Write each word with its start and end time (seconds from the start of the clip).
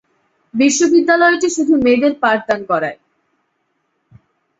বিশ্ববিদ্যালয়টি 0.53 1.47
শুধু 1.55 1.73
মেয়েদের 1.83 2.13
পাঠদান 2.23 2.59
করায়। 2.65 2.97